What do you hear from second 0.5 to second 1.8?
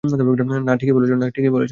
না, ঠিকই বলেছ তুমি।